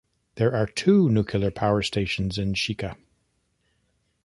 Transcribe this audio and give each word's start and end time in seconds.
There 0.33 0.51
are 0.55 0.65
two 0.65 1.09
nuclear 1.09 1.51
power 1.51 1.83
stations 1.83 2.39
in 2.39 2.55
Shika. 2.55 2.95